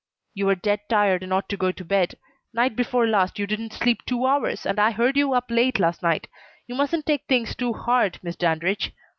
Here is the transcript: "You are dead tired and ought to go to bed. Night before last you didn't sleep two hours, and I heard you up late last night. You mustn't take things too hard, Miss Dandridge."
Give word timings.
"You 0.33 0.49
are 0.49 0.55
dead 0.55 0.79
tired 0.89 1.21
and 1.21 1.31
ought 1.31 1.47
to 1.49 1.57
go 1.57 1.71
to 1.71 1.85
bed. 1.85 2.15
Night 2.55 2.75
before 2.75 3.05
last 3.07 3.37
you 3.37 3.45
didn't 3.45 3.71
sleep 3.71 4.03
two 4.07 4.25
hours, 4.25 4.65
and 4.65 4.79
I 4.79 4.89
heard 4.89 5.15
you 5.15 5.33
up 5.35 5.51
late 5.51 5.77
last 5.79 6.01
night. 6.01 6.27
You 6.65 6.73
mustn't 6.73 7.05
take 7.05 7.25
things 7.29 7.53
too 7.55 7.73
hard, 7.73 8.17
Miss 8.23 8.35
Dandridge." 8.35 8.93